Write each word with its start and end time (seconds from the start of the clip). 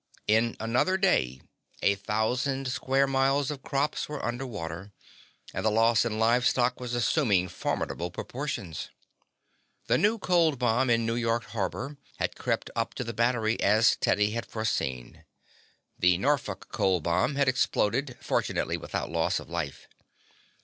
In 0.25 0.57
another 0.59 0.97
day 0.97 1.41
a 1.83 1.93
thousand 1.93 2.67
square 2.69 3.05
miles 3.05 3.51
of 3.51 3.61
crops 3.61 4.09
were 4.09 4.25
under 4.25 4.47
water, 4.47 4.93
and 5.53 5.63
the 5.63 5.69
loss 5.69 6.05
in 6.05 6.17
live 6.17 6.47
stock 6.47 6.79
was 6.79 6.95
assuming 6.95 7.49
formidable 7.49 8.09
proportions. 8.09 8.89
The 9.85 9.99
new 9.99 10.17
cold 10.17 10.57
bomb 10.57 10.89
in 10.89 11.05
New 11.05 11.13
York 11.13 11.43
harbor 11.43 11.97
had 12.17 12.35
crept 12.35 12.71
up 12.75 12.95
to 12.95 13.03
the 13.03 13.13
Battery, 13.13 13.59
as 13.61 13.95
Teddy 13.97 14.31
had 14.31 14.47
foreseen. 14.47 15.23
The 15.99 16.17
Norfolk 16.17 16.69
cold 16.71 17.03
bomb 17.03 17.35
had 17.35 17.47
exploded, 17.47 18.17
fortunately 18.19 18.77
without 18.77 19.11
loss 19.11 19.39
of 19.39 19.51
life. 19.51 19.87